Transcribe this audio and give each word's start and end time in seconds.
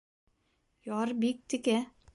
—Яр 0.99 1.15
бик 1.25 1.47
текә. 1.55 1.79